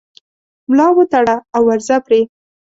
ملا 0.69 0.87
وتړه 0.95 1.35
او 1.55 1.61
ورځه 1.69 1.95
پرې 2.05 2.21